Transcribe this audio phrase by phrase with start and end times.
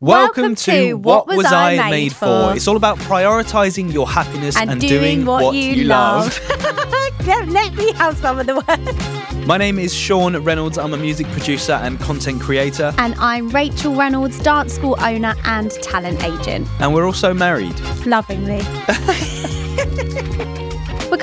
[0.00, 2.54] Welcome, to What Was I Made For?
[2.54, 6.38] It's all about prioritizing your happiness and, doing, what, you, love.
[7.26, 9.46] Let let me have some of the words.
[9.46, 10.76] My name is Shaun Reynolds.
[10.76, 15.70] I'm a music producer and content creator, And I'm Rachel Reynolds, dance school owner and
[15.70, 16.68] talent agent.
[16.78, 17.80] and we're also married.
[18.04, 18.60] Lovingly.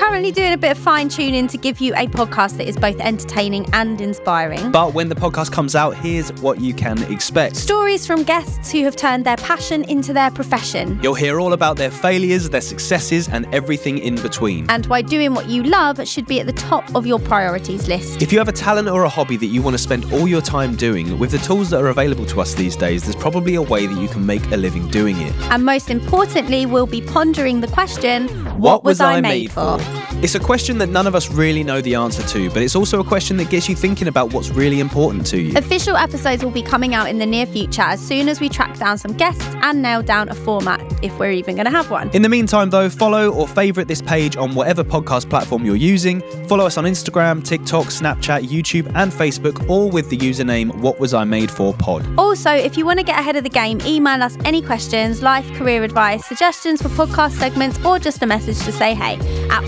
[0.04, 2.76] We're currently doing a bit of fine tuning to give you a podcast that is
[2.76, 4.70] both entertaining and inspiring.
[4.70, 7.56] But when the podcast comes out, here's what you can expect.
[7.56, 11.00] Stories from guests who have turned their passion into their profession.
[11.02, 14.70] You'll hear all about their failures, their successes, and everything in between.
[14.70, 18.22] And why doing what you love should be at the top of your priorities list.
[18.22, 20.42] If you have a talent or a hobby that you want to spend all your
[20.42, 23.62] time doing, with the tools that are available to us these days, there's probably a
[23.62, 25.34] way that you can make a living doing it.
[25.44, 28.28] And most importantly, we'll be pondering the question
[28.60, 29.80] What, was, I made for?
[30.24, 33.02] It's a question that none of us really know the answer to, but it's also
[33.02, 35.58] a question that gets you thinking about what's really important to you.
[35.58, 38.80] Official episodes will be coming out in the near future as soon as we track
[38.80, 42.10] down some guests and nail down a format, if we're even going to have one.
[42.12, 46.22] In the meantime, though, follow or favourite this page on whatever podcast platform you're using.
[46.48, 51.14] Follow us on Instagram, TikTok, Snapchat, YouTube, and Facebook, all with the username What Was
[51.14, 52.08] I Made For Pod.
[52.18, 55.46] Also, if you want to get ahead of the game, email us any questions, life,
[55.56, 59.16] career advice, suggestions for podcast segments, or just a message to say hey
[59.50, 59.64] at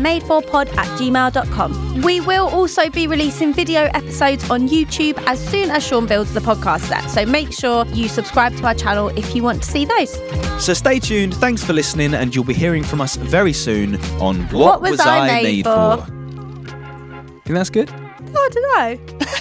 [0.00, 2.02] whatwasimadeforpod at gmail.com.
[2.02, 6.40] We will also be releasing video episodes on YouTube as soon as Shaun builds the
[6.40, 9.84] podcast set, so make sure you subscribe to our channel if you want to see
[9.84, 10.12] those.
[10.64, 14.42] So stay tuned, thanks for listening, and you'll be hearing from us very soon on
[14.48, 16.04] What, What Was I Made For?
[17.44, 17.90] Think that's good?
[18.34, 19.26] Oh, I don't know.